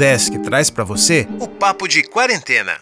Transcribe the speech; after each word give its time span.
Udesc 0.00 0.38
traz 0.38 0.70
para 0.70 0.82
você 0.82 1.28
o 1.38 1.46
Papo 1.46 1.86
de 1.86 2.02
Quarentena. 2.02 2.72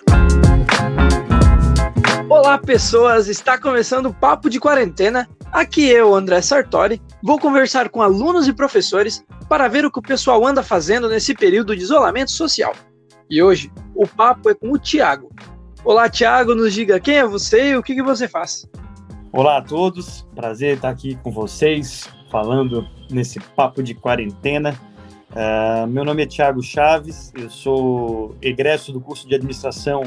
Olá, 2.31 2.57
pessoas! 2.58 3.26
Está 3.26 3.58
começando 3.58 4.07
o 4.07 4.15
Papo 4.15 4.49
de 4.49 4.60
Quarentena. 4.60 5.28
Aqui 5.50 5.84
eu, 5.89 6.15
André 6.15 6.41
Sartori, 6.41 7.02
vou 7.20 7.36
conversar 7.36 7.89
com 7.89 8.02
alunos 8.02 8.46
e 8.46 8.52
professores 8.52 9.27
para 9.48 9.66
ver 9.66 9.84
o 9.84 9.91
que 9.91 9.98
o 9.98 10.02
pessoal 10.02 10.46
anda 10.46 10.62
fazendo 10.62 11.09
nesse 11.09 11.34
período 11.34 11.75
de 11.75 11.82
isolamento 11.82 12.30
social. 12.30 12.73
E 13.29 13.43
hoje, 13.43 13.69
o 13.96 14.07
papo 14.07 14.48
é 14.48 14.55
com 14.55 14.71
o 14.71 14.79
Tiago. 14.79 15.29
Olá, 15.85 16.09
Tiago, 16.09 16.55
nos 16.55 16.73
diga 16.73 17.00
quem 17.00 17.16
é 17.16 17.27
você 17.27 17.71
e 17.71 17.77
o 17.77 17.82
que, 17.82 17.96
que 17.96 18.03
você 18.03 18.29
faz. 18.29 18.64
Olá 19.32 19.59
a 19.59 19.62
todos, 19.62 20.25
prazer 20.37 20.77
estar 20.77 20.91
aqui 20.91 21.16
com 21.16 21.32
vocês, 21.32 22.09
falando 22.30 22.87
nesse 23.11 23.41
papo 23.57 23.82
de 23.82 23.93
quarentena. 23.93 24.79
Uh, 25.30 25.86
meu 25.86 26.04
nome 26.07 26.22
é 26.22 26.26
Tiago 26.26 26.62
Chaves, 26.62 27.30
eu 27.36 27.50
sou 27.50 28.34
egresso 28.40 28.93
do 28.93 29.00
curso 29.00 29.29
de 29.29 29.34
administração 29.34 30.03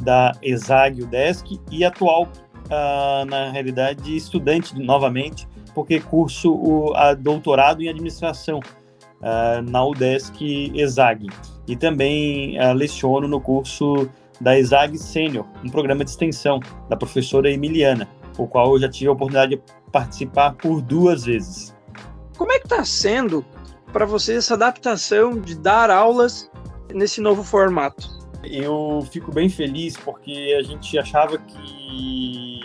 da 0.00 0.32
ESAG 0.42 1.02
UDESC 1.02 1.58
e 1.70 1.84
atual, 1.84 2.24
uh, 2.66 3.24
na 3.24 3.50
realidade, 3.50 4.14
estudante 4.14 4.78
novamente, 4.78 5.48
porque 5.74 6.00
curso 6.00 6.52
o 6.52 6.94
a 6.94 7.14
doutorado 7.14 7.82
em 7.82 7.88
administração 7.88 8.60
uh, 9.20 9.62
na 9.70 9.84
UDESC 9.86 10.70
ESAG. 10.74 11.28
E 11.66 11.74
também 11.74 12.58
leciono 12.74 13.26
no 13.26 13.40
curso 13.40 14.10
da 14.38 14.58
ESAG 14.58 14.98
Sênior, 14.98 15.46
um 15.64 15.70
programa 15.70 16.04
de 16.04 16.10
extensão 16.10 16.60
da 16.90 16.96
professora 16.96 17.50
Emiliana, 17.50 18.06
o 18.36 18.46
qual 18.46 18.72
eu 18.72 18.80
já 18.80 18.88
tive 18.88 19.08
a 19.08 19.12
oportunidade 19.12 19.56
de 19.56 19.62
participar 19.90 20.54
por 20.54 20.82
duas 20.82 21.24
vezes. 21.24 21.74
Como 22.36 22.50
é 22.52 22.58
que 22.58 22.66
está 22.66 22.84
sendo 22.84 23.44
para 23.92 24.06
você 24.06 24.34
essa 24.34 24.54
adaptação 24.54 25.38
de 25.38 25.54
dar 25.54 25.90
aulas 25.90 26.50
nesse 26.92 27.20
novo 27.20 27.44
formato? 27.44 28.08
Eu 28.42 29.06
fico 29.10 29.32
bem 29.32 29.48
feliz 29.48 29.96
porque 29.96 30.56
a 30.58 30.62
gente 30.62 30.98
achava 30.98 31.38
que 31.38 32.60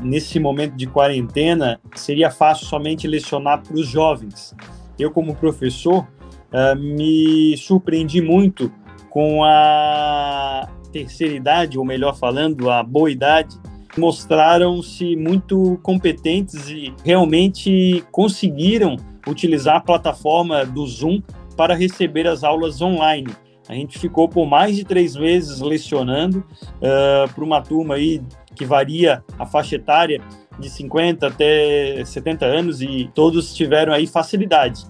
nesse 0.00 0.40
momento 0.40 0.74
de 0.74 0.86
quarentena 0.86 1.80
seria 1.94 2.30
fácil 2.30 2.66
somente 2.66 3.06
lecionar 3.06 3.62
para 3.62 3.74
os 3.74 3.86
jovens. 3.86 4.54
Eu, 4.98 5.10
como 5.10 5.36
professor, 5.36 6.06
uh, 6.52 6.76
me 6.76 7.56
surpreendi 7.56 8.20
muito 8.20 8.72
com 9.10 9.44
a 9.44 10.68
terceira 10.92 11.34
idade, 11.34 11.78
ou 11.78 11.84
melhor 11.84 12.16
falando, 12.16 12.70
a 12.70 12.82
boa 12.82 13.10
idade, 13.10 13.56
mostraram-se 13.96 15.16
muito 15.16 15.78
competentes 15.82 16.68
e 16.68 16.94
realmente 17.04 18.04
conseguiram 18.10 18.96
utilizar 19.26 19.76
a 19.76 19.80
plataforma 19.80 20.64
do 20.64 20.86
Zoom 20.86 21.22
para 21.56 21.74
receber 21.74 22.26
as 22.26 22.44
aulas 22.44 22.80
online. 22.80 23.32
A 23.68 23.74
gente 23.74 23.98
ficou 23.98 24.28
por 24.28 24.46
mais 24.46 24.76
de 24.76 24.84
três 24.84 25.16
meses 25.16 25.60
lecionando 25.60 26.38
uh, 26.38 27.32
para 27.34 27.44
uma 27.44 27.60
turma 27.60 27.94
aí 27.94 28.22
que 28.54 28.64
varia 28.64 29.24
a 29.38 29.44
faixa 29.44 29.76
etária 29.76 30.20
de 30.58 30.70
50 30.70 31.26
até 31.26 32.04
70 32.04 32.46
anos 32.46 32.80
e 32.80 33.10
todos 33.14 33.54
tiveram 33.54 33.92
aí 33.92 34.06
facilidade. 34.06 34.84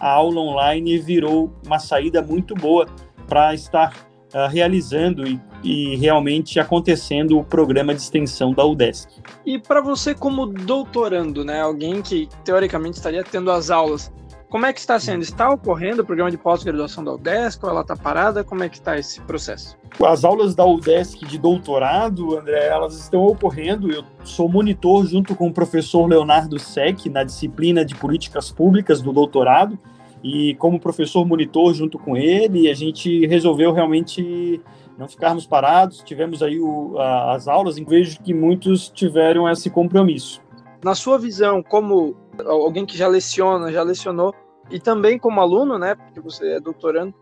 A 0.00 0.10
aula 0.10 0.40
online 0.40 0.98
virou 0.98 1.52
uma 1.64 1.78
saída 1.78 2.22
muito 2.22 2.54
boa 2.54 2.86
para 3.28 3.54
estar 3.54 3.92
uh, 4.34 4.48
realizando 4.50 5.26
e, 5.26 5.40
e, 5.62 5.96
realmente 5.96 6.58
acontecendo 6.58 7.38
o 7.38 7.44
programa 7.44 7.94
de 7.94 8.00
extensão 8.00 8.52
da 8.52 8.64
UDESC. 8.64 9.08
E 9.44 9.58
para 9.58 9.80
você 9.80 10.14
como 10.14 10.46
doutorando, 10.46 11.44
né, 11.44 11.60
alguém 11.60 12.02
que 12.02 12.28
teoricamente 12.44 12.96
estaria 12.96 13.22
tendo 13.24 13.50
as 13.50 13.70
aulas, 13.70 14.12
como 14.52 14.66
é 14.66 14.72
que 14.74 14.80
está 14.80 15.00
sendo? 15.00 15.22
Está 15.22 15.48
ocorrendo 15.48 16.02
o 16.02 16.04
programa 16.04 16.30
de 16.30 16.36
pós-graduação 16.36 17.02
da 17.02 17.14
UDESC 17.14 17.64
ou 17.64 17.70
ela 17.70 17.80
está 17.80 17.96
parada? 17.96 18.44
Como 18.44 18.62
é 18.62 18.68
que 18.68 18.76
está 18.76 18.98
esse 18.98 19.18
processo? 19.22 19.78
As 20.04 20.24
aulas 20.24 20.54
da 20.54 20.62
UDESC 20.62 21.24
de 21.24 21.38
doutorado, 21.38 22.38
André, 22.38 22.66
elas 22.66 22.98
estão 22.98 23.24
ocorrendo. 23.24 23.90
Eu 23.90 24.04
sou 24.24 24.50
monitor 24.50 25.06
junto 25.06 25.34
com 25.34 25.48
o 25.48 25.52
professor 25.54 26.06
Leonardo 26.06 26.58
Sec 26.58 27.06
na 27.06 27.24
disciplina 27.24 27.82
de 27.82 27.94
políticas 27.94 28.52
públicas 28.52 29.00
do 29.00 29.10
doutorado. 29.10 29.78
E 30.22 30.54
como 30.54 30.78
professor 30.78 31.26
monitor 31.26 31.74
junto 31.74 31.98
com 31.98 32.16
ele, 32.16 32.70
a 32.70 32.74
gente 32.74 33.26
resolveu 33.26 33.72
realmente 33.72 34.60
não 34.96 35.08
ficarmos 35.08 35.46
parados. 35.46 36.02
Tivemos 36.04 36.42
aí 36.42 36.60
o, 36.60 36.96
a, 36.98 37.34
as 37.34 37.48
aulas 37.48 37.76
e 37.76 37.84
vejo 37.84 38.20
que 38.22 38.32
muitos 38.32 38.88
tiveram 38.88 39.48
esse 39.50 39.68
compromisso. 39.68 40.40
Na 40.84 40.94
sua 40.94 41.18
visão, 41.18 41.62
como 41.62 42.16
alguém 42.46 42.86
que 42.86 42.96
já 42.96 43.08
leciona, 43.08 43.72
já 43.72 43.82
lecionou, 43.82 44.34
e 44.70 44.78
também 44.80 45.18
como 45.18 45.40
aluno, 45.40 45.78
né, 45.78 45.94
porque 45.94 46.20
você 46.20 46.52
é 46.52 46.60
doutorando, 46.60 47.14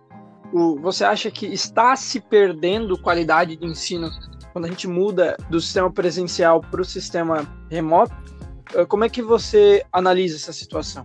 o, 0.52 0.76
você 0.76 1.04
acha 1.04 1.30
que 1.30 1.46
está 1.46 1.96
se 1.96 2.20
perdendo 2.20 3.00
qualidade 3.00 3.56
de 3.56 3.66
ensino 3.66 4.10
quando 4.52 4.64
a 4.64 4.68
gente 4.68 4.88
muda 4.88 5.36
do 5.48 5.60
sistema 5.60 5.90
presencial 5.90 6.60
para 6.60 6.80
o 6.80 6.84
sistema 6.84 7.46
remoto? 7.70 8.12
Como 8.88 9.04
é 9.04 9.08
que 9.08 9.20
você 9.20 9.84
analisa 9.92 10.36
essa 10.36 10.52
situação? 10.52 11.04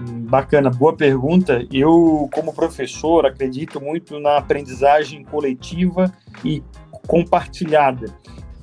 Bacana, 0.00 0.70
boa 0.70 0.96
pergunta. 0.96 1.66
Eu, 1.70 2.28
como 2.32 2.54
professor, 2.54 3.26
acredito 3.26 3.80
muito 3.80 4.18
na 4.18 4.38
aprendizagem 4.38 5.22
coletiva 5.24 6.12
e 6.44 6.62
compartilhada. 7.06 8.06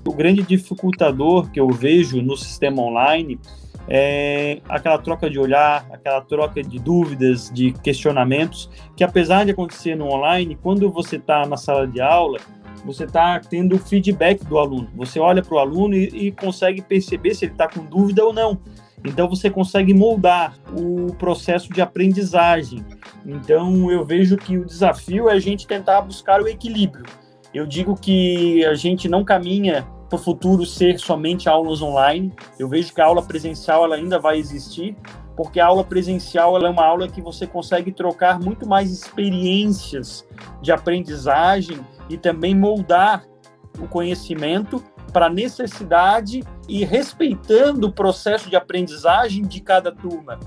O 0.05 0.13
grande 0.13 0.41
dificultador 0.41 1.51
que 1.51 1.59
eu 1.59 1.69
vejo 1.69 2.21
no 2.21 2.35
sistema 2.35 2.81
online 2.81 3.39
é 3.87 4.61
aquela 4.67 4.97
troca 4.97 5.29
de 5.29 5.39
olhar, 5.39 5.85
aquela 5.91 6.21
troca 6.21 6.61
de 6.61 6.79
dúvidas, 6.79 7.49
de 7.51 7.73
questionamentos, 7.73 8.69
que 8.95 9.03
apesar 9.03 9.45
de 9.45 9.51
acontecer 9.51 9.95
no 9.95 10.05
online, 10.05 10.57
quando 10.61 10.91
você 10.91 11.15
está 11.15 11.45
na 11.45 11.57
sala 11.57 11.87
de 11.87 12.01
aula, 12.01 12.39
você 12.85 13.05
está 13.05 13.39
tendo 13.39 13.77
feedback 13.77 14.43
do 14.45 14.57
aluno. 14.57 14.89
Você 14.95 15.19
olha 15.19 15.41
para 15.41 15.55
o 15.55 15.59
aluno 15.59 15.95
e, 15.95 16.27
e 16.27 16.31
consegue 16.31 16.81
perceber 16.81 17.33
se 17.33 17.45
ele 17.45 17.51
está 17.51 17.67
com 17.67 17.83
dúvida 17.83 18.23
ou 18.23 18.33
não. 18.33 18.59
Então 19.03 19.29
você 19.29 19.49
consegue 19.49 19.93
moldar 19.93 20.55
o 20.77 21.13
processo 21.15 21.71
de 21.71 21.81
aprendizagem. 21.81 22.85
Então 23.25 23.91
eu 23.91 24.05
vejo 24.05 24.37
que 24.37 24.57
o 24.57 24.65
desafio 24.65 25.29
é 25.29 25.33
a 25.33 25.39
gente 25.39 25.67
tentar 25.67 26.01
buscar 26.01 26.41
o 26.41 26.47
equilíbrio. 26.47 27.05
Eu 27.53 27.65
digo 27.65 27.95
que 27.95 28.63
a 28.65 28.75
gente 28.75 29.07
não 29.09 29.23
caminha 29.23 29.87
para 30.09 30.17
o 30.17 30.21
futuro 30.21 30.65
ser 30.65 30.99
somente 30.99 31.47
aulas 31.47 31.81
online. 31.81 32.33
Eu 32.57 32.67
vejo 32.67 32.93
que 32.93 33.01
a 33.01 33.05
aula 33.05 33.21
presencial 33.21 33.83
ela 33.83 33.95
ainda 33.95 34.19
vai 34.19 34.37
existir, 34.37 34.95
porque 35.35 35.59
a 35.59 35.67
aula 35.67 35.83
presencial 35.83 36.55
ela 36.55 36.67
é 36.67 36.71
uma 36.71 36.85
aula 36.85 37.07
que 37.07 37.21
você 37.21 37.47
consegue 37.47 37.91
trocar 37.91 38.39
muito 38.39 38.67
mais 38.67 38.91
experiências 38.91 40.27
de 40.61 40.71
aprendizagem 40.71 41.79
e 42.09 42.17
também 42.17 42.55
moldar 42.55 43.23
o 43.79 43.87
conhecimento 43.87 44.83
para 45.09 45.27
a 45.27 45.29
necessidade 45.29 46.43
e 46.67 46.83
respeitando 46.85 47.87
o 47.87 47.91
processo 47.91 48.49
de 48.49 48.55
aprendizagem 48.55 49.43
de 49.43 49.59
cada 49.61 49.91
turma. 49.91 50.39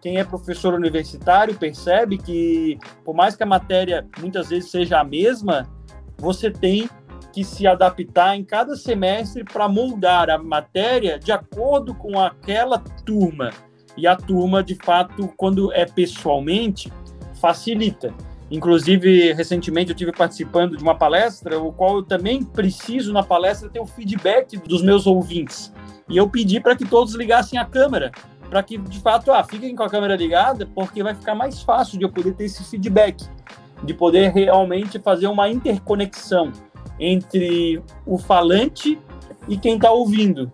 Quem 0.00 0.18
é 0.18 0.24
professor 0.24 0.74
universitário 0.74 1.54
percebe 1.54 2.16
que, 2.16 2.78
por 3.04 3.14
mais 3.14 3.36
que 3.36 3.42
a 3.42 3.46
matéria 3.46 4.06
muitas 4.18 4.48
vezes 4.48 4.70
seja 4.70 5.00
a 5.00 5.04
mesma, 5.04 5.68
você 6.16 6.50
tem 6.50 6.88
que 7.32 7.44
se 7.44 7.66
adaptar 7.66 8.36
em 8.36 8.44
cada 8.44 8.76
semestre 8.76 9.44
para 9.44 9.68
moldar 9.68 10.30
a 10.30 10.38
matéria 10.38 11.18
de 11.18 11.30
acordo 11.30 11.94
com 11.94 12.18
aquela 12.18 12.78
turma. 12.78 13.50
E 13.96 14.06
a 14.06 14.16
turma, 14.16 14.62
de 14.62 14.74
fato, 14.74 15.32
quando 15.36 15.72
é 15.72 15.84
pessoalmente, 15.84 16.90
facilita. 17.40 18.14
Inclusive, 18.50 19.32
recentemente 19.32 19.90
eu 19.90 19.96
tive 19.96 20.10
participando 20.10 20.76
de 20.76 20.82
uma 20.82 20.96
palestra, 20.96 21.60
o 21.60 21.72
qual 21.72 21.98
eu 21.98 22.02
também 22.02 22.42
preciso 22.42 23.12
na 23.12 23.22
palestra 23.22 23.68
ter 23.68 23.78
o 23.78 23.86
feedback 23.86 24.56
dos 24.56 24.82
meus 24.82 25.06
ouvintes. 25.06 25.72
E 26.08 26.16
eu 26.16 26.28
pedi 26.28 26.58
para 26.58 26.74
que 26.74 26.84
todos 26.84 27.14
ligassem 27.14 27.58
a 27.58 27.64
câmera, 27.64 28.10
para 28.48 28.62
que 28.64 28.76
de 28.76 28.98
fato, 28.98 29.30
ah, 29.30 29.44
fiquem 29.44 29.76
com 29.76 29.84
a 29.84 29.88
câmera 29.88 30.16
ligada, 30.16 30.66
porque 30.74 31.02
vai 31.02 31.14
ficar 31.14 31.36
mais 31.36 31.62
fácil 31.62 31.96
de 31.96 32.04
eu 32.04 32.10
poder 32.10 32.34
ter 32.34 32.44
esse 32.44 32.64
feedback, 32.64 33.24
de 33.84 33.94
poder 33.94 34.32
realmente 34.32 34.98
fazer 34.98 35.28
uma 35.28 35.48
interconexão 35.48 36.52
entre 36.98 37.80
o 38.04 38.18
falante 38.18 38.98
e 39.48 39.56
quem 39.56 39.76
está 39.76 39.92
ouvindo. 39.92 40.50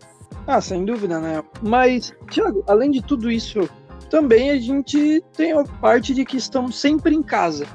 Ah, 0.47 0.61
sem 0.61 0.85
dúvida, 0.85 1.19
né? 1.19 1.43
Mas, 1.63 2.15
Tiago, 2.31 2.63
além 2.69 2.91
de 2.91 3.03
tudo 3.03 3.31
isso, 3.31 3.69
também 4.11 4.51
a 4.51 4.59
gente 4.59 5.25
tem 5.33 5.53
a 5.53 5.65
parte 5.65 6.15
de 6.15 6.25
que 6.25 6.37
estamos 6.37 6.79
sempre 6.79 7.15
em 7.15 7.23
casa. 7.23 7.67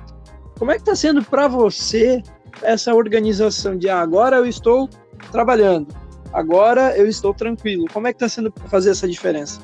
Como 0.61 0.69
é 0.69 0.75
que 0.75 0.81
está 0.81 0.95
sendo 0.95 1.23
para 1.23 1.47
você 1.47 2.21
essa 2.61 2.93
organização 2.93 3.75
de 3.75 3.89
ah, 3.89 3.99
agora 3.99 4.37
eu 4.37 4.45
estou 4.45 4.87
trabalhando, 5.31 5.87
agora 6.31 6.95
eu 6.95 7.07
estou 7.07 7.33
tranquilo? 7.33 7.87
Como 7.91 8.07
é 8.07 8.13
que 8.13 8.17
está 8.17 8.29
sendo 8.29 8.53
fazer 8.67 8.91
essa 8.91 9.07
diferença? 9.07 9.59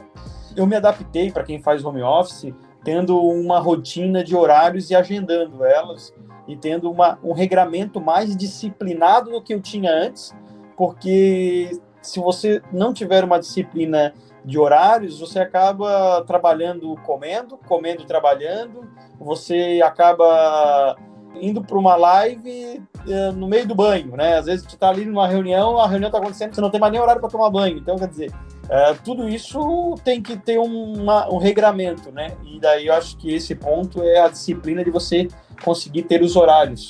Eu 0.56 0.66
me 0.66 0.76
adaptei 0.76 1.32
para 1.32 1.44
quem 1.44 1.62
faz 1.62 1.86
home 1.86 2.02
office, 2.02 2.52
tendo 2.84 3.16
uma 3.22 3.60
rotina 3.60 4.24
de 4.24 4.36
horários 4.36 4.90
e 4.90 4.96
agendando 4.96 5.64
elas 5.64 6.12
e 6.48 6.58
tendo 6.58 6.90
uma, 6.90 7.20
um 7.24 7.32
regramento 7.32 8.02
mais 8.02 8.36
disciplinado 8.36 9.30
do 9.30 9.40
que 9.40 9.54
eu 9.54 9.62
tinha 9.62 9.92
antes, 9.92 10.36
porque 10.76 11.80
se 12.02 12.20
você 12.20 12.60
não 12.74 12.92
tiver 12.92 13.24
uma 13.24 13.38
disciplina 13.38 14.16
de 14.48 14.58
horários, 14.58 15.20
você 15.20 15.40
acaba 15.40 16.24
trabalhando 16.26 16.96
comendo, 17.06 17.60
comendo 17.68 18.06
trabalhando, 18.06 18.90
você 19.20 19.82
acaba 19.84 20.96
indo 21.42 21.62
para 21.62 21.78
uma 21.78 21.98
live 21.98 22.82
uh, 23.06 23.34
no 23.34 23.46
meio 23.46 23.68
do 23.68 23.76
banho, 23.76 24.16
né? 24.16 24.38
Às 24.38 24.46
vezes 24.46 24.66
tu 24.66 24.76
está 24.76 24.88
ali 24.88 25.04
numa 25.04 25.28
reunião, 25.28 25.78
a 25.78 25.86
reunião 25.86 26.08
está 26.08 26.18
acontecendo, 26.18 26.56
você 26.56 26.62
não 26.62 26.70
tem 26.70 26.80
mais 26.80 26.94
nem 26.94 27.02
horário 27.02 27.20
para 27.20 27.30
tomar 27.30 27.50
banho. 27.50 27.78
Então, 27.78 27.98
quer 27.98 28.08
dizer, 28.08 28.32
uh, 28.32 28.98
tudo 29.04 29.28
isso 29.28 29.96
tem 30.06 30.22
que 30.22 30.38
ter 30.38 30.58
uma, 30.58 31.30
um 31.30 31.38
regramento, 31.38 32.10
né? 32.10 32.38
E 32.46 32.58
daí 32.58 32.88
eu 32.88 32.94
acho 32.94 33.18
que 33.18 33.36
esse 33.36 33.54
ponto 33.54 34.02
é 34.02 34.20
a 34.22 34.30
disciplina 34.30 34.82
de 34.82 34.90
você 34.90 35.28
conseguir 35.62 36.04
ter 36.04 36.22
os 36.22 36.38
horários. 36.38 36.88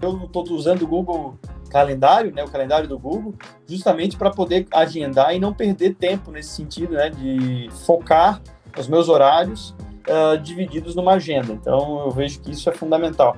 Eu 0.00 0.24
estou 0.24 0.44
usando 0.50 0.80
o 0.80 0.86
Google 0.86 1.38
calendário, 1.68 2.32
né, 2.32 2.44
o 2.44 2.48
calendário 2.48 2.88
do 2.88 2.98
Google, 2.98 3.34
justamente 3.66 4.16
para 4.16 4.30
poder 4.30 4.66
agendar 4.72 5.34
e 5.34 5.38
não 5.38 5.52
perder 5.52 5.94
tempo 5.94 6.30
nesse 6.30 6.50
sentido, 6.50 6.94
né, 6.94 7.10
de 7.10 7.68
focar 7.84 8.40
os 8.78 8.88
meus 8.88 9.08
horários 9.08 9.74
uh, 10.08 10.38
divididos 10.38 10.94
numa 10.94 11.14
agenda. 11.14 11.52
Então, 11.52 12.04
eu 12.06 12.10
vejo 12.10 12.40
que 12.40 12.50
isso 12.50 12.68
é 12.68 12.72
fundamental. 12.72 13.36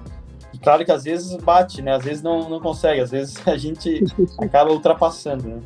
E 0.53 0.59
claro 0.59 0.85
que 0.85 0.93
às 0.93 1.05
vezes 1.05 1.37
bate, 1.37 1.83
né, 1.83 1.95
às 1.95 2.05
vezes 2.05 2.23
não, 2.23 2.49
não 2.49 2.61
consegue, 2.61 3.01
às 3.01 3.11
vezes 3.11 3.37
a 3.47 3.57
gente 3.57 4.05
acaba 4.39 4.71
ultrapassando, 4.71 5.49
né. 5.49 5.61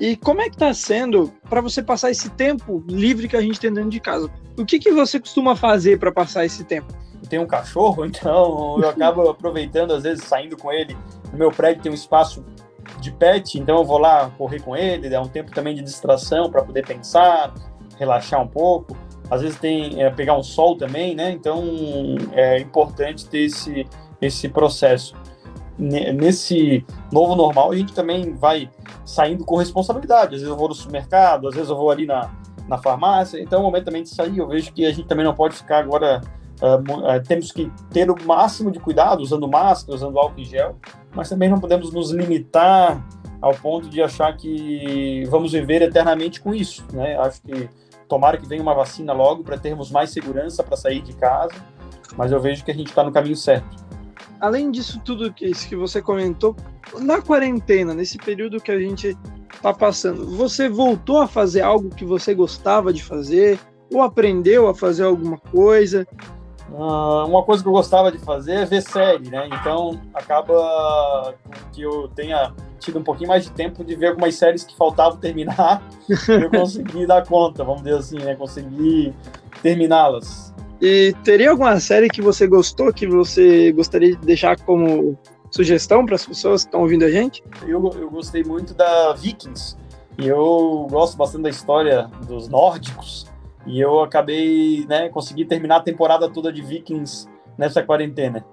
E 0.00 0.16
como 0.16 0.40
é 0.40 0.44
que 0.44 0.54
está 0.54 0.72
sendo 0.72 1.32
para 1.50 1.60
você 1.60 1.82
passar 1.82 2.10
esse 2.10 2.30
tempo 2.30 2.84
livre 2.88 3.26
que 3.26 3.36
a 3.36 3.40
gente 3.40 3.58
tem 3.58 3.72
dentro 3.72 3.90
de 3.90 3.98
casa? 3.98 4.30
O 4.56 4.64
que, 4.64 4.78
que 4.78 4.92
você 4.92 5.18
costuma 5.18 5.56
fazer 5.56 5.98
para 5.98 6.12
passar 6.12 6.44
esse 6.44 6.62
tempo? 6.62 6.86
Eu 7.20 7.28
tenho 7.28 7.42
um 7.42 7.46
cachorro, 7.46 8.06
então 8.06 8.78
eu 8.80 8.88
acabo 8.88 9.28
aproveitando, 9.28 9.92
às 9.92 10.04
vezes, 10.04 10.22
saindo 10.24 10.56
com 10.56 10.70
ele 10.70 10.96
no 11.32 11.38
meu 11.38 11.50
prédio 11.50 11.82
tem 11.82 11.92
um 11.92 11.94
espaço 11.94 12.44
de 13.00 13.10
pet, 13.12 13.58
então 13.58 13.78
eu 13.78 13.84
vou 13.84 13.98
lá 13.98 14.30
correr 14.38 14.60
com 14.60 14.76
ele, 14.76 15.12
é 15.12 15.20
um 15.20 15.28
tempo 15.28 15.50
também 15.52 15.74
de 15.74 15.82
distração 15.82 16.50
para 16.50 16.62
poder 16.62 16.86
pensar, 16.86 17.52
relaxar 17.98 18.40
um 18.40 18.48
pouco. 18.48 18.96
Às 19.30 19.42
vezes 19.42 19.58
tem 19.58 20.02
é, 20.02 20.10
pegar 20.10 20.36
um 20.36 20.42
sol 20.42 20.76
também, 20.76 21.14
né? 21.14 21.30
Então 21.30 21.62
é 22.32 22.58
importante 22.58 23.26
ter 23.26 23.40
esse, 23.40 23.86
esse 24.20 24.48
processo. 24.48 25.14
Nesse 25.78 26.84
novo 27.12 27.36
normal, 27.36 27.70
a 27.70 27.76
gente 27.76 27.92
também 27.92 28.34
vai 28.34 28.68
saindo 29.04 29.44
com 29.44 29.56
responsabilidade. 29.56 30.34
Às 30.34 30.40
vezes 30.40 30.48
eu 30.48 30.56
vou 30.56 30.68
no 30.68 30.74
supermercado, 30.74 31.46
às 31.46 31.54
vezes 31.54 31.70
eu 31.70 31.76
vou 31.76 31.90
ali 31.90 32.04
na, 32.04 32.30
na 32.66 32.78
farmácia. 32.78 33.40
Então, 33.40 33.60
é 33.60 33.62
o 33.62 33.64
momento 33.64 33.84
também 33.84 34.02
de 34.02 34.08
sair. 34.08 34.38
Eu 34.38 34.48
vejo 34.48 34.72
que 34.72 34.84
a 34.84 34.90
gente 34.90 35.06
também 35.06 35.24
não 35.24 35.34
pode 35.34 35.56
ficar 35.56 35.78
agora. 35.78 36.20
Uh, 36.58 37.22
temos 37.26 37.52
que 37.52 37.70
ter 37.90 38.10
o 38.10 38.16
máximo 38.26 38.70
de 38.70 38.80
cuidado, 38.80 39.20
usando 39.20 39.48
máscara, 39.48 39.94
usando 39.94 40.18
álcool 40.18 40.40
em 40.40 40.44
gel, 40.44 40.76
mas 41.14 41.28
também 41.28 41.48
não 41.48 41.60
podemos 41.60 41.92
nos 41.92 42.10
limitar 42.10 43.00
ao 43.40 43.54
ponto 43.54 43.88
de 43.88 44.02
achar 44.02 44.36
que 44.36 45.24
vamos 45.28 45.52
viver 45.52 45.82
eternamente 45.82 46.40
com 46.40 46.52
isso, 46.52 46.84
né? 46.92 47.16
Acho 47.18 47.40
que 47.42 47.70
tomara 48.08 48.36
que 48.36 48.48
venha 48.48 48.62
uma 48.62 48.74
vacina 48.74 49.12
logo 49.12 49.44
para 49.44 49.56
termos 49.56 49.90
mais 49.90 50.10
segurança 50.10 50.62
para 50.62 50.76
sair 50.76 51.00
de 51.00 51.12
casa, 51.12 51.54
mas 52.16 52.32
eu 52.32 52.40
vejo 52.40 52.64
que 52.64 52.70
a 52.70 52.74
gente 52.74 52.88
está 52.88 53.04
no 53.04 53.12
caminho 53.12 53.36
certo. 53.36 53.76
Além 54.40 54.70
disso 54.70 55.00
tudo 55.04 55.32
que, 55.32 55.52
que 55.52 55.76
você 55.76 56.00
comentou, 56.00 56.56
na 57.00 57.20
quarentena, 57.20 57.94
nesse 57.94 58.18
período 58.18 58.60
que 58.60 58.70
a 58.70 58.78
gente 58.78 59.16
está 59.52 59.72
passando, 59.72 60.26
você 60.36 60.68
voltou 60.68 61.20
a 61.20 61.26
fazer 61.26 61.60
algo 61.60 61.90
que 61.90 62.04
você 62.04 62.34
gostava 62.34 62.92
de 62.92 63.02
fazer? 63.02 63.58
Ou 63.92 64.02
aprendeu 64.02 64.68
a 64.68 64.74
fazer 64.74 65.04
alguma 65.04 65.38
coisa? 65.38 66.06
Uh, 66.70 67.26
uma 67.26 67.42
coisa 67.42 67.62
que 67.62 67.68
eu 67.68 67.72
gostava 67.72 68.12
de 68.12 68.18
fazer 68.18 68.52
é 68.52 68.64
ver 68.64 68.82
série, 68.82 69.30
né? 69.30 69.48
Então 69.52 69.98
acaba 70.12 71.34
que 71.72 71.82
eu 71.82 72.08
tenha 72.08 72.52
tido 72.78 72.98
um 72.98 73.02
pouquinho 73.02 73.28
mais 73.28 73.44
de 73.44 73.52
tempo 73.52 73.82
de 73.82 73.96
ver 73.96 74.08
algumas 74.08 74.34
séries 74.34 74.64
que 74.64 74.76
faltavam 74.76 75.18
terminar 75.18 75.82
e 76.08 76.12
eu 76.30 76.50
consegui 76.50 77.06
dar 77.06 77.26
conta, 77.26 77.64
vamos 77.64 77.82
dizer 77.82 77.96
assim, 77.96 78.18
né? 78.18 78.34
Consegui 78.34 79.14
terminá-las. 79.62 80.54
E 80.80 81.14
teria 81.24 81.50
alguma 81.50 81.80
série 81.80 82.08
que 82.08 82.22
você 82.22 82.46
gostou, 82.46 82.92
que 82.92 83.06
você 83.06 83.72
gostaria 83.72 84.14
de 84.14 84.24
deixar 84.24 84.56
como 84.60 85.18
sugestão 85.50 86.06
para 86.06 86.14
as 86.14 86.26
pessoas 86.26 86.62
que 86.62 86.68
estão 86.68 86.82
ouvindo 86.82 87.04
a 87.04 87.10
gente? 87.10 87.42
Eu, 87.66 87.90
eu 87.98 88.10
gostei 88.10 88.44
muito 88.44 88.74
da 88.74 89.12
Vikings. 89.14 89.76
E 90.18 90.26
eu 90.26 90.86
gosto 90.90 91.16
bastante 91.16 91.42
da 91.42 91.50
história 91.50 92.10
dos 92.26 92.48
nórdicos. 92.48 93.26
E 93.66 93.80
eu 93.80 94.00
acabei, 94.00 94.86
né, 94.88 95.08
consegui 95.08 95.44
terminar 95.44 95.76
a 95.76 95.82
temporada 95.82 96.28
toda 96.30 96.52
de 96.52 96.62
Vikings 96.62 97.28
nessa 97.56 97.82
quarentena. 97.82 98.44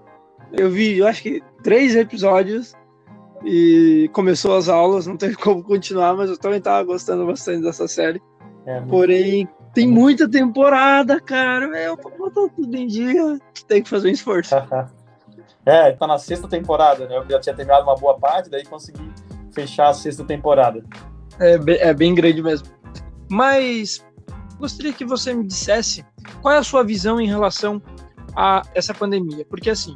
Eu 0.52 0.70
vi, 0.70 0.98
eu 0.98 1.08
acho 1.08 1.22
que 1.22 1.44
três 1.64 1.96
episódios 1.96 2.74
e 3.44 4.10
começou 4.14 4.56
as 4.56 4.70
aulas, 4.70 5.06
não 5.06 5.18
teve 5.18 5.36
como 5.38 5.64
continuar, 5.64 6.16
mas 6.16 6.30
eu 6.30 6.38
também 6.38 6.62
tava 6.62 6.84
gostando 6.84 7.26
bastante 7.26 7.64
dessa 7.64 7.88
série. 7.88 8.22
É, 8.66 8.82
Porém, 8.82 9.48
tem 9.74 9.88
muita 9.88 10.28
temporada, 10.28 11.20
cara. 11.20 11.66
Eu 11.78 11.96
pra 11.96 12.10
botar 12.18 12.50
tudo 12.56 12.76
em 12.76 12.88
dia, 12.88 13.40
tem 13.68 13.84
que 13.84 13.90
fazer 13.90 14.08
um 14.08 14.12
esforço. 14.12 14.56
é, 15.66 15.92
tá 15.92 16.08
na 16.08 16.18
sexta 16.18 16.48
temporada, 16.48 17.08
né? 17.08 17.18
Eu 17.18 17.30
já 17.30 17.40
tinha 17.40 17.56
terminado 17.56 17.84
uma 17.84 17.96
boa 17.96 18.18
parte, 18.18 18.50
daí 18.50 18.66
consegui 18.66 19.12
fechar 19.54 19.90
a 19.90 19.94
sexta 19.94 20.24
temporada. 20.24 20.84
É, 21.40 21.90
é 21.90 21.94
bem 21.94 22.16
grande 22.16 22.42
mesmo. 22.42 22.68
Mas 23.30 24.04
Gostaria 24.60 24.94
que 24.94 25.06
você 25.06 25.34
me 25.34 25.46
dissesse 25.46 26.06
qual 26.42 26.54
é 26.54 26.58
a 26.58 26.64
sua 26.64 26.84
visão 26.84 27.20
em 27.20 27.28
relação 27.28 27.82
a 28.36 28.64
essa 28.74 28.94
pandemia, 28.94 29.46
porque 29.46 29.70
assim, 29.70 29.96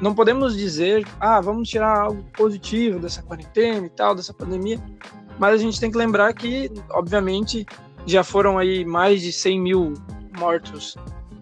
não 0.00 0.14
podemos 0.14 0.56
dizer, 0.56 1.06
ah, 1.18 1.40
vamos 1.40 1.68
tirar 1.68 2.00
algo 2.00 2.24
positivo 2.36 2.98
dessa 2.98 3.22
quarentena 3.22 3.86
e 3.86 3.90
tal, 3.90 4.14
dessa 4.14 4.32
pandemia, 4.32 4.78
mas 5.38 5.54
a 5.54 5.58
gente 5.58 5.78
tem 5.78 5.90
que 5.90 5.96
lembrar 5.96 6.32
que, 6.32 6.70
obviamente, 6.90 7.66
já 8.06 8.24
foram 8.24 8.58
aí 8.58 8.84
mais 8.84 9.20
de 9.20 9.32
100 9.32 9.60
mil 9.60 9.94
mortos 10.38 10.96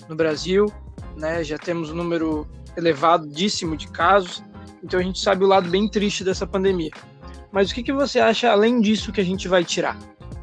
no 0.08 0.16
Brasil, 0.16 0.72
né? 1.16 1.43
Já 1.44 1.58
temos 1.58 1.90
um 1.90 1.94
número 1.94 2.46
elevadíssimo 2.76 3.76
de 3.76 3.88
casos, 3.88 4.43
então 4.82 4.99
a 4.99 5.02
gente 5.02 5.20
sabe 5.20 5.44
o 5.44 5.49
lado 5.49 5.69
bem 5.69 5.88
triste 5.88 6.25
dessa 6.25 6.46
pandemia. 6.46 6.90
Mas 7.50 7.70
o 7.70 7.75
que, 7.75 7.82
que 7.82 7.93
você 7.93 8.20
acha 8.20 8.50
além 8.50 8.81
disso 8.81 9.12
que 9.12 9.20
a 9.20 9.25
gente 9.25 9.49
vai 9.49 9.64
tirar? 9.64 9.99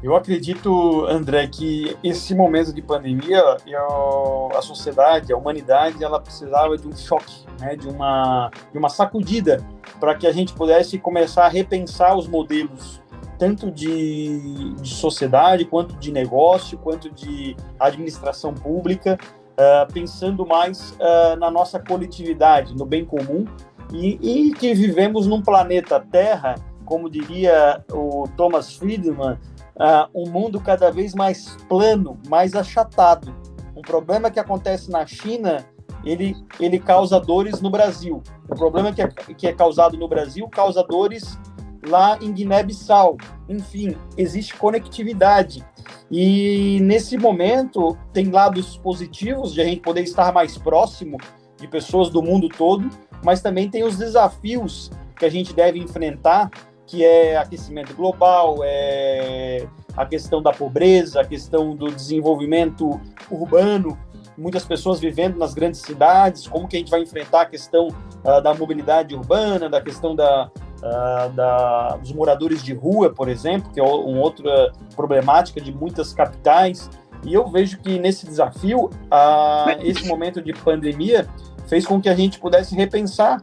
Eu 0.06 0.14
acredito, 0.14 1.04
André, 1.06 1.48
que 1.48 1.96
esse 2.00 2.32
momento 2.32 2.72
de 2.72 2.80
pandemia, 2.80 3.42
eu, 3.66 4.50
a 4.54 4.62
sociedade, 4.62 5.32
a 5.32 5.36
humanidade, 5.36 6.04
ela 6.04 6.20
precisava 6.20 6.78
de 6.78 6.86
um 6.86 6.96
choque, 6.96 7.44
né, 7.58 7.74
de, 7.74 7.88
uma, 7.88 8.48
de 8.70 8.78
uma 8.78 8.88
sacudida, 8.88 9.66
para 9.98 10.14
que 10.14 10.24
a 10.24 10.30
gente 10.30 10.52
pudesse 10.52 10.96
começar 10.96 11.46
a 11.46 11.48
repensar 11.48 12.16
os 12.16 12.28
modelos, 12.28 13.02
tanto 13.36 13.68
de, 13.68 14.74
de 14.74 14.94
sociedade, 14.94 15.64
quanto 15.64 15.96
de 15.96 16.12
negócio, 16.12 16.78
quanto 16.78 17.10
de 17.10 17.56
administração 17.80 18.54
pública, 18.54 19.18
uh, 19.58 19.92
pensando 19.92 20.46
mais 20.46 20.92
uh, 21.00 21.36
na 21.36 21.50
nossa 21.50 21.80
coletividade, 21.80 22.76
no 22.76 22.86
bem 22.86 23.04
comum, 23.04 23.44
e, 23.92 24.50
e 24.50 24.52
que 24.52 24.72
vivemos 24.72 25.26
num 25.26 25.42
planeta 25.42 25.98
Terra, 25.98 26.54
como 26.86 27.10
diria 27.10 27.84
o 27.92 28.26
Thomas 28.36 28.74
Friedman, 28.74 29.38
uh, 29.76 30.08
um 30.14 30.30
mundo 30.30 30.60
cada 30.60 30.90
vez 30.90 31.14
mais 31.14 31.56
plano, 31.68 32.18
mais 32.28 32.54
achatado. 32.54 33.34
Um 33.76 33.82
problema 33.82 34.30
que 34.30 34.40
acontece 34.40 34.90
na 34.90 35.04
China, 35.04 35.66
ele, 36.04 36.34
ele 36.58 36.78
causa 36.78 37.20
dores 37.20 37.60
no 37.60 37.68
Brasil. 37.68 38.22
O 38.48 38.54
problema 38.54 38.92
que 38.92 39.02
é, 39.02 39.08
que 39.08 39.46
é 39.46 39.52
causado 39.52 39.98
no 39.98 40.08
Brasil 40.08 40.48
causa 40.48 40.82
dores 40.82 41.38
lá 41.86 42.16
em 42.22 42.32
Guiné-Bissau. 42.32 43.16
Enfim, 43.48 43.96
existe 44.16 44.54
conectividade. 44.54 45.64
E 46.10 46.78
nesse 46.80 47.18
momento 47.18 47.98
tem 48.12 48.30
lados 48.30 48.76
positivos 48.78 49.52
de 49.52 49.60
a 49.60 49.64
gente 49.64 49.80
poder 49.80 50.02
estar 50.02 50.32
mais 50.32 50.56
próximo 50.56 51.18
de 51.58 51.66
pessoas 51.66 52.10
do 52.10 52.22
mundo 52.22 52.48
todo, 52.48 52.88
mas 53.24 53.40
também 53.40 53.68
tem 53.68 53.82
os 53.82 53.96
desafios 53.96 54.90
que 55.18 55.24
a 55.24 55.30
gente 55.30 55.52
deve 55.54 55.78
enfrentar 55.78 56.50
que 56.86 57.04
é 57.04 57.36
aquecimento 57.36 57.94
global, 57.94 58.58
é 58.62 59.66
a 59.96 60.06
questão 60.06 60.42
da 60.42 60.52
pobreza, 60.52 61.20
a 61.20 61.24
questão 61.24 61.74
do 61.74 61.90
desenvolvimento 61.90 63.00
urbano, 63.30 63.98
muitas 64.36 64.64
pessoas 64.64 65.00
vivendo 65.00 65.38
nas 65.38 65.54
grandes 65.54 65.80
cidades, 65.80 66.46
como 66.46 66.68
que 66.68 66.76
a 66.76 66.78
gente 66.78 66.90
vai 66.90 67.00
enfrentar 67.00 67.42
a 67.42 67.46
questão 67.46 67.88
uh, 67.88 68.40
da 68.42 68.54
mobilidade 68.54 69.14
urbana, 69.14 69.68
da 69.68 69.80
questão 69.80 70.14
da, 70.14 70.50
uh, 70.78 71.32
da, 71.32 71.96
dos 71.96 72.12
moradores 72.12 72.62
de 72.62 72.74
rua, 72.74 73.10
por 73.10 73.28
exemplo, 73.28 73.72
que 73.72 73.80
é 73.80 73.82
uma 73.82 74.20
outra 74.20 74.72
problemática 74.94 75.60
de 75.60 75.72
muitas 75.72 76.12
capitais. 76.12 76.90
E 77.24 77.32
eu 77.32 77.48
vejo 77.48 77.78
que 77.78 77.98
nesse 77.98 78.26
desafio, 78.26 78.84
uh, 78.84 79.80
esse 79.82 80.06
momento 80.06 80.42
de 80.42 80.52
pandemia 80.52 81.26
fez 81.66 81.86
com 81.86 82.00
que 82.00 82.08
a 82.08 82.14
gente 82.14 82.38
pudesse 82.38 82.76
repensar 82.76 83.42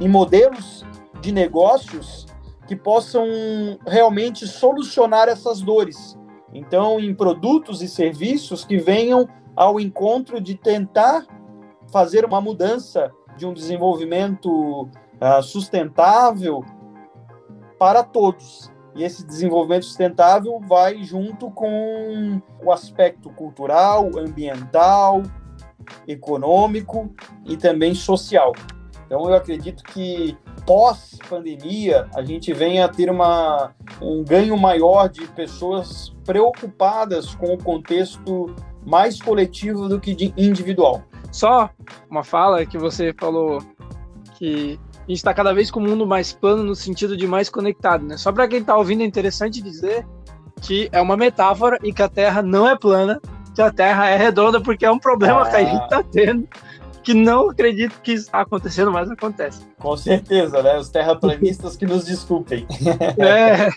em 0.00 0.08
modelos 0.08 0.86
de 1.20 1.32
negócios 1.32 2.27
que 2.68 2.76
possam 2.76 3.26
realmente 3.86 4.46
solucionar 4.46 5.26
essas 5.26 5.62
dores. 5.62 6.16
Então, 6.52 7.00
em 7.00 7.14
produtos 7.14 7.80
e 7.82 7.88
serviços 7.88 8.62
que 8.62 8.76
venham 8.76 9.26
ao 9.56 9.80
encontro 9.80 10.38
de 10.38 10.54
tentar 10.54 11.26
fazer 11.90 12.26
uma 12.26 12.42
mudança 12.42 13.10
de 13.38 13.46
um 13.46 13.54
desenvolvimento 13.54 14.82
uh, 14.82 15.42
sustentável 15.42 16.62
para 17.78 18.04
todos. 18.04 18.70
E 18.94 19.02
esse 19.02 19.24
desenvolvimento 19.24 19.86
sustentável 19.86 20.60
vai 20.68 21.02
junto 21.02 21.50
com 21.50 22.42
o 22.62 22.70
aspecto 22.70 23.30
cultural, 23.30 24.10
ambiental, 24.18 25.22
econômico 26.06 27.10
e 27.46 27.56
também 27.56 27.94
social. 27.94 28.52
Então 29.08 29.26
eu 29.26 29.34
acredito 29.34 29.82
que 29.84 30.36
pós-pandemia 30.66 32.06
a 32.14 32.22
gente 32.22 32.52
venha 32.52 32.84
a 32.84 32.88
ter 32.88 33.10
uma, 33.10 33.72
um 34.02 34.22
ganho 34.22 34.54
maior 34.54 35.08
de 35.08 35.26
pessoas 35.28 36.14
preocupadas 36.26 37.34
com 37.34 37.54
o 37.54 37.58
contexto 37.58 38.54
mais 38.84 39.20
coletivo 39.20 39.88
do 39.88 39.98
que 39.98 40.34
individual. 40.36 41.02
Só 41.32 41.70
uma 42.10 42.22
fala 42.22 42.66
que 42.66 42.76
você 42.76 43.14
falou 43.18 43.62
que 44.36 44.78
a 44.92 45.00
gente 45.08 45.16
está 45.16 45.32
cada 45.32 45.54
vez 45.54 45.70
com 45.70 45.80
o 45.80 45.82
mundo 45.82 46.06
mais 46.06 46.34
plano 46.34 46.62
no 46.62 46.74
sentido 46.74 47.16
de 47.16 47.26
mais 47.26 47.48
conectado, 47.48 48.04
né? 48.04 48.18
Só 48.18 48.30
para 48.30 48.46
quem 48.46 48.60
está 48.60 48.76
ouvindo 48.76 49.02
é 49.02 49.06
interessante 49.06 49.62
dizer 49.62 50.06
que 50.60 50.90
é 50.92 51.00
uma 51.00 51.16
metáfora 51.16 51.78
e 51.82 51.94
que 51.94 52.02
a 52.02 52.08
Terra 52.10 52.42
não 52.42 52.68
é 52.68 52.76
plana, 52.76 53.18
que 53.54 53.62
a 53.62 53.72
Terra 53.72 54.10
é 54.10 54.18
redonda 54.18 54.60
porque 54.60 54.84
é 54.84 54.90
um 54.90 54.98
problema 54.98 55.42
ah. 55.42 55.50
que 55.50 55.56
a 55.56 55.64
gente 55.64 55.82
está 55.82 56.02
tendo 56.02 56.46
que 57.08 57.14
não 57.14 57.48
acredito 57.48 58.02
que 58.02 58.12
está 58.12 58.42
acontecendo, 58.42 58.92
mas 58.92 59.10
acontece. 59.10 59.66
Com 59.78 59.96
certeza, 59.96 60.62
né? 60.62 60.76
Os 60.76 60.90
terraplanistas 60.90 61.74
que 61.74 61.86
nos 61.86 62.04
desculpem. 62.04 62.66
é. 63.16 63.70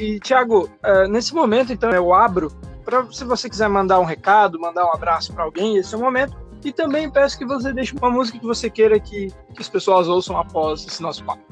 E, 0.00 0.20
Thiago, 0.20 0.70
uh, 0.86 1.08
nesse 1.08 1.34
momento, 1.34 1.72
então, 1.72 1.90
eu 1.90 2.14
abro 2.14 2.52
para 2.84 3.04
se 3.10 3.24
você 3.24 3.50
quiser 3.50 3.68
mandar 3.68 3.98
um 3.98 4.04
recado, 4.04 4.60
mandar 4.60 4.86
um 4.86 4.94
abraço 4.94 5.32
para 5.32 5.42
alguém, 5.42 5.76
esse 5.76 5.92
é 5.92 5.98
o 5.98 6.00
momento. 6.00 6.36
E 6.64 6.72
também 6.72 7.10
peço 7.10 7.36
que 7.36 7.44
você 7.44 7.72
deixe 7.72 7.96
uma 7.96 8.12
música 8.12 8.38
que 8.38 8.46
você 8.46 8.70
queira 8.70 9.00
que, 9.00 9.26
que 9.52 9.60
as 9.60 9.68
pessoas 9.68 10.06
ouçam 10.06 10.38
após 10.38 10.86
esse 10.86 11.02
nosso 11.02 11.24
papo. 11.24 11.42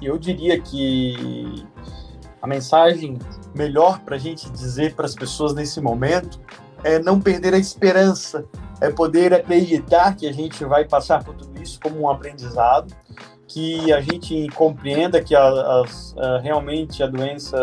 Eu 0.00 0.16
diria 0.18 0.60
que 0.60 1.66
a 2.40 2.46
mensagem 2.46 3.18
melhor 3.56 3.98
para 4.02 4.14
a 4.14 4.18
gente 4.20 4.48
dizer 4.52 4.94
para 4.94 5.04
as 5.04 5.16
pessoas 5.16 5.52
nesse 5.52 5.80
momento 5.80 6.38
é 6.84 6.98
não 6.98 7.20
perder 7.20 7.54
a 7.54 7.58
esperança, 7.58 8.44
é 8.80 8.90
poder 8.90 9.34
acreditar 9.34 10.14
que 10.16 10.26
a 10.26 10.32
gente 10.32 10.64
vai 10.64 10.84
passar 10.84 11.24
por 11.24 11.34
tudo 11.34 11.60
isso 11.60 11.78
como 11.80 12.00
um 12.00 12.08
aprendizado, 12.08 12.94
que 13.46 13.92
a 13.92 14.00
gente 14.00 14.46
compreenda 14.54 15.22
que 15.22 15.34
a, 15.34 15.42
a, 15.42 16.38
realmente 16.40 17.02
a 17.02 17.06
doença 17.06 17.56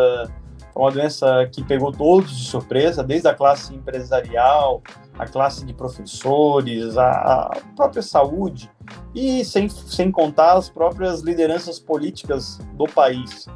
é 0.75 0.79
uma 0.79 0.91
doença 0.91 1.49
que 1.53 1.63
pegou 1.63 1.89
todos 1.89 2.37
de 2.37 2.45
surpresa, 2.47 3.01
desde 3.01 3.29
a 3.29 3.33
classe 3.33 3.73
empresarial, 3.73 4.83
a 5.17 5.25
classe 5.25 5.65
de 5.65 5.73
professores, 5.73 6.97
a, 6.97 7.09
a 7.09 7.57
própria 7.77 8.01
saúde, 8.01 8.69
e 9.13 9.45
sem, 9.45 9.69
sem 9.69 10.11
contar 10.11 10.57
as 10.57 10.69
próprias 10.69 11.21
lideranças 11.21 11.79
políticas 11.79 12.59
do 12.73 12.85
país. 12.85 13.47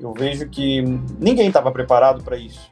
Eu 0.00 0.14
vejo 0.14 0.48
que 0.48 0.80
ninguém 1.18 1.48
estava 1.48 1.72
preparado 1.72 2.22
para 2.22 2.36
isso. 2.36 2.70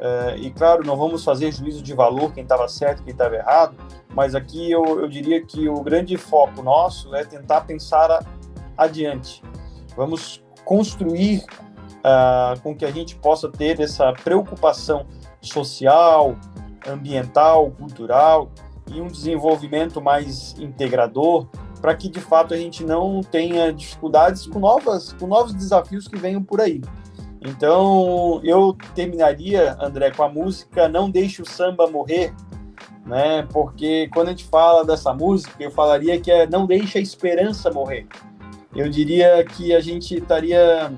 É, 0.00 0.36
e 0.36 0.50
claro, 0.50 0.84
não 0.84 0.96
vamos 0.96 1.24
fazer 1.24 1.52
juízo 1.52 1.82
de 1.82 1.92
valor 1.92 2.32
quem 2.32 2.44
estava 2.44 2.68
certo, 2.68 3.02
quem 3.02 3.12
estava 3.12 3.34
errado, 3.34 3.74
mas 4.14 4.34
aqui 4.34 4.70
eu, 4.70 4.84
eu, 5.00 5.08
diria 5.08 5.44
que 5.44 5.68
o 5.68 5.80
grande 5.80 6.16
foco 6.16 6.62
nosso 6.62 7.14
é 7.14 7.24
tentar 7.24 7.62
pensar 7.62 8.10
a, 8.10 8.24
adiante. 8.76 9.42
Vamos 9.96 10.42
construir 10.64 11.44
uh, 11.98 12.60
com 12.62 12.76
que 12.76 12.84
a 12.84 12.90
gente 12.90 13.16
possa 13.16 13.50
ter 13.50 13.80
essa 13.80 14.12
preocupação 14.12 15.06
social, 15.40 16.36
ambiental, 16.86 17.70
cultural 17.72 18.50
e 18.86 19.00
um 19.00 19.08
desenvolvimento 19.08 20.00
mais 20.00 20.54
integrador 20.58 21.48
para 21.80 21.94
que 21.94 22.08
de 22.08 22.20
fato 22.20 22.54
a 22.54 22.56
gente 22.56 22.84
não 22.84 23.20
tenha 23.20 23.72
dificuldades 23.72 24.46
com 24.46 24.58
novas 24.58 25.12
com 25.12 25.26
novos 25.26 25.54
desafios 25.54 26.08
que 26.08 26.16
venham 26.16 26.42
por 26.42 26.60
aí. 26.60 26.80
Então, 27.40 28.40
eu 28.42 28.76
terminaria, 28.94 29.76
André, 29.80 30.10
com 30.10 30.22
a 30.22 30.28
música 30.28 30.88
Não 30.88 31.10
Deixe 31.10 31.40
o 31.40 31.46
Samba 31.46 31.86
Morrer, 31.86 32.34
né? 33.06 33.46
Porque 33.52 34.08
quando 34.12 34.28
a 34.28 34.30
gente 34.30 34.44
fala 34.44 34.84
dessa 34.84 35.12
música, 35.14 35.54
eu 35.60 35.70
falaria 35.70 36.20
que 36.20 36.30
é 36.30 36.46
Não 36.46 36.66
Deixe 36.66 36.98
a 36.98 37.00
Esperança 37.00 37.70
Morrer. 37.70 38.06
Eu 38.74 38.88
diria 38.88 39.44
que 39.44 39.74
a 39.74 39.80
gente 39.80 40.16
estaria 40.16 40.92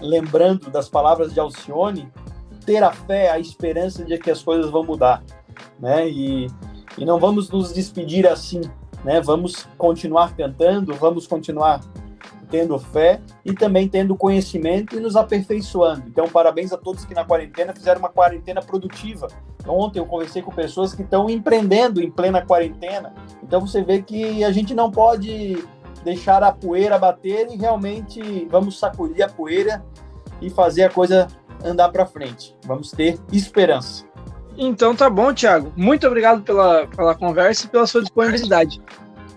lembrando 0.00 0.70
das 0.70 0.88
palavras 0.88 1.32
de 1.32 1.40
Alcione, 1.40 2.10
ter 2.64 2.82
a 2.82 2.92
fé, 2.92 3.30
a 3.30 3.38
esperança 3.38 4.04
de 4.04 4.16
que 4.18 4.30
as 4.30 4.42
coisas 4.42 4.70
vão 4.70 4.84
mudar, 4.84 5.22
né? 5.80 6.08
E, 6.08 6.46
e 6.96 7.04
não 7.04 7.18
vamos 7.18 7.48
nos 7.48 7.72
despedir 7.72 8.26
assim, 8.26 8.60
né? 9.02 9.20
Vamos 9.20 9.66
continuar 9.76 10.34
tentando, 10.36 10.94
vamos 10.94 11.26
continuar 11.26 11.80
tendo 12.50 12.78
fé 12.78 13.20
e 13.44 13.52
também 13.52 13.88
tendo 13.88 14.16
conhecimento 14.16 14.96
e 14.96 15.00
nos 15.00 15.16
aperfeiçoando. 15.16 16.04
Então, 16.06 16.28
parabéns 16.28 16.72
a 16.72 16.76
todos 16.76 17.04
que 17.04 17.14
na 17.14 17.24
quarentena 17.24 17.72
fizeram 17.72 18.00
uma 18.00 18.08
quarentena 18.08 18.60
produtiva. 18.60 19.28
Ontem 19.66 19.98
eu 19.98 20.06
conversei 20.06 20.42
com 20.42 20.50
pessoas 20.50 20.94
que 20.94 21.02
estão 21.02 21.28
empreendendo 21.28 22.02
em 22.02 22.10
plena 22.10 22.44
quarentena. 22.44 23.12
Então, 23.42 23.60
você 23.60 23.82
vê 23.82 24.02
que 24.02 24.42
a 24.44 24.50
gente 24.50 24.74
não 24.74 24.90
pode 24.90 25.62
deixar 26.04 26.42
a 26.42 26.52
poeira 26.52 26.98
bater 26.98 27.48
e 27.50 27.56
realmente 27.56 28.46
vamos 28.50 28.78
sacudir 28.78 29.22
a 29.22 29.28
poeira 29.28 29.84
e 30.40 30.48
fazer 30.48 30.84
a 30.84 30.90
coisa 30.90 31.28
andar 31.64 31.90
para 31.90 32.06
frente. 32.06 32.56
Vamos 32.64 32.90
ter 32.90 33.18
esperança. 33.32 34.04
Então 34.56 34.94
tá 34.94 35.08
bom, 35.08 35.32
Thiago. 35.32 35.72
Muito 35.76 36.06
obrigado 36.06 36.42
pela, 36.42 36.86
pela 36.88 37.14
conversa 37.14 37.66
e 37.66 37.68
pela 37.68 37.86
sua 37.86 38.00
disponibilidade. 38.00 38.80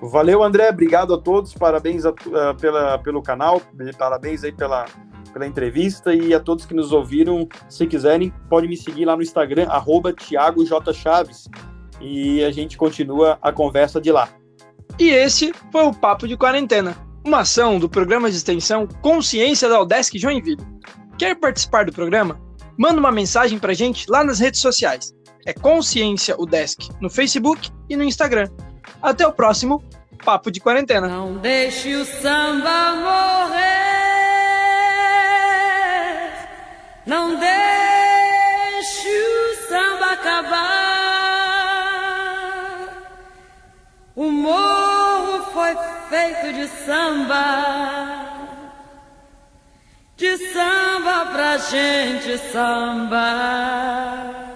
Valeu, 0.01 0.43
André. 0.43 0.70
Obrigado 0.70 1.13
a 1.13 1.17
todos. 1.17 1.53
Parabéns 1.53 2.05
a, 2.05 2.10
uh, 2.10 2.55
pela, 2.60 2.98
pelo 2.98 3.22
canal. 3.22 3.62
Parabéns 3.98 4.43
aí 4.43 4.51
pela, 4.51 4.86
pela 5.31 5.46
entrevista 5.46 6.13
e 6.13 6.34
a 6.34 6.39
todos 6.39 6.65
que 6.65 6.74
nos 6.74 6.91
ouviram. 6.91 7.48
Se 7.70 7.86
quiserem, 7.86 8.34
pode 8.50 8.67
me 8.67 8.75
seguir 8.75 9.05
lá 9.05 9.15
no 9.15 9.22
Instagram, 9.22 9.67
arroba 9.70 10.12
Thiago 10.12 10.65
J. 10.65 10.91
Chaves. 10.93 11.48
E 12.00 12.43
a 12.43 12.51
gente 12.51 12.77
continua 12.77 13.38
a 13.41 13.51
conversa 13.51 14.01
de 14.01 14.12
lá. 14.12 14.27
E 15.00 15.10
esse 15.10 15.53
foi 15.72 15.86
o 15.86 15.93
Papo 15.93 16.27
de 16.27 16.36
Quarentena, 16.36 16.96
uma 17.24 17.39
ação 17.39 17.79
do 17.79 17.88
programa 17.88 18.29
de 18.29 18.38
extensão 18.38 18.88
Consciência 19.01 19.70
da 19.70 19.79
Udesc 19.79 20.17
Joinville. 20.17 20.65
Quer 21.17 21.36
participar 21.36 21.86
do 21.86 21.93
programa? 21.93 22.41
Manda 22.77 23.00
uma 23.00 23.12
mensagem 23.12 23.60
pra 23.60 23.74
gente 23.74 24.10
lá 24.10 24.24
nas 24.24 24.39
redes 24.39 24.60
sociais. 24.60 25.13
É 25.46 25.53
Consciência 25.53 26.36
Udesc 26.39 26.89
no 27.00 27.10
Facebook 27.10 27.70
e 27.89 27.96
no 27.96 28.03
Instagram. 28.03 28.50
Até 29.01 29.25
o 29.25 29.34
próximo 29.34 29.84
Papo 30.24 30.51
de 30.51 30.60
Quarentena. 30.60 31.08
Não 31.08 31.38
deixe 31.38 31.96
o 31.96 32.05
samba 32.05 32.93
morrer. 32.96 33.62
Não 37.05 37.36
deixe 37.36 39.10
o 39.10 39.55
samba 39.67 40.12
acabar. 40.12 40.62
O 44.15 44.29
morro 44.29 45.43
foi 45.51 45.75
feito 46.10 46.53
de 46.53 46.67
samba. 46.86 47.41
De 50.15 50.38
samba 50.53 51.25
pra 51.31 51.58
gente 51.58 52.38
samba. 52.51 54.50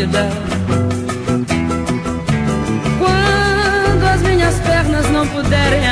Vida. 0.00 0.28
Quando 2.98 4.04
as 4.04 4.22
minhas 4.22 4.58
pernas 4.60 5.10
não 5.10 5.26
puderem 5.28 5.89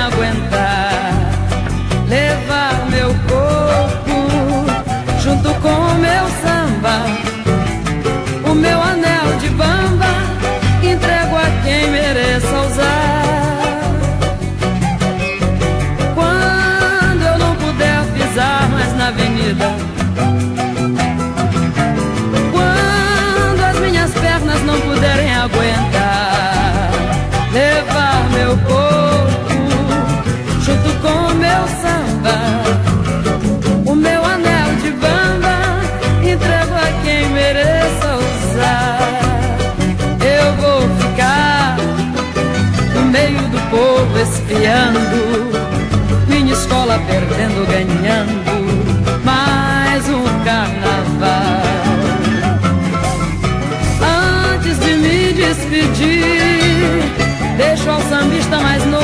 sambista 58.19 58.59
mais 58.59 58.85
novo 58.85 58.98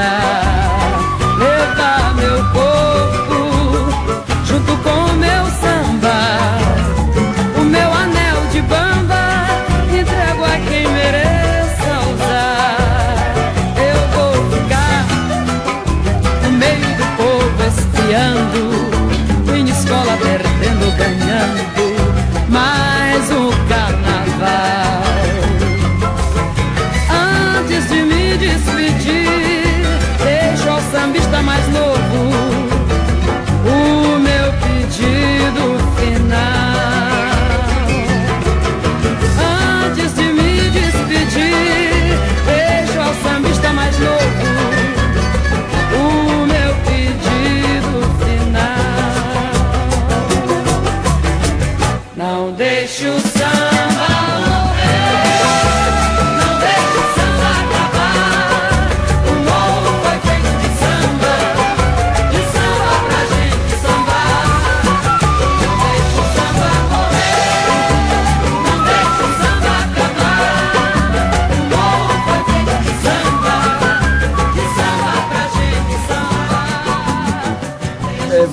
lugar. 0.00 0.39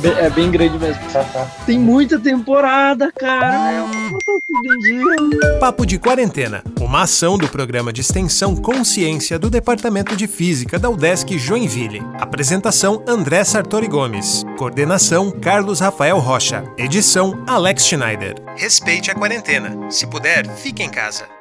É 0.09 0.29
bem 0.29 0.49
grande 0.49 0.77
mesmo. 0.77 1.01
Tem 1.65 1.77
muita 1.77 2.19
temporada, 2.19 3.11
cara. 3.11 3.85
Papo 5.59 5.85
de 5.85 5.99
Quarentena, 5.99 6.63
uma 6.79 7.03
ação 7.03 7.37
do 7.37 7.47
programa 7.47 7.91
de 7.91 8.01
extensão 8.01 8.55
Consciência 8.55 9.37
do 9.37 9.49
Departamento 9.49 10.15
de 10.15 10.27
Física 10.27 10.79
da 10.79 10.89
UDESC 10.89 11.37
Joinville. 11.37 12.01
Apresentação 12.19 13.03
André 13.07 13.43
Sartori 13.43 13.87
Gomes. 13.87 14.43
Coordenação 14.57 15.31
Carlos 15.31 15.79
Rafael 15.79 16.19
Rocha. 16.19 16.63
Edição 16.77 17.43
Alex 17.47 17.85
Schneider. 17.85 18.35
Respeite 18.55 19.11
a 19.11 19.15
quarentena. 19.15 19.89
Se 19.89 20.07
puder, 20.07 20.47
fique 20.55 20.83
em 20.83 20.89
casa. 20.89 21.36